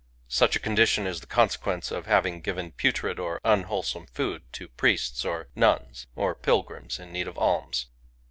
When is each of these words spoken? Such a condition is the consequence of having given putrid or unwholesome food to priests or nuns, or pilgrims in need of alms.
Such 0.33 0.55
a 0.55 0.59
condition 0.59 1.05
is 1.05 1.19
the 1.21 1.27
consequence 1.27 1.91
of 1.91 2.07
having 2.07 2.41
given 2.41 2.71
putrid 2.71 3.19
or 3.19 3.39
unwholesome 3.45 4.07
food 4.07 4.51
to 4.53 4.67
priests 4.67 5.23
or 5.23 5.49
nuns, 5.53 6.07
or 6.15 6.33
pilgrims 6.33 6.97
in 6.97 7.11
need 7.11 7.27
of 7.27 7.37
alms. 7.37 7.85